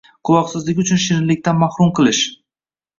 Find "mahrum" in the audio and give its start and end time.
1.67-1.95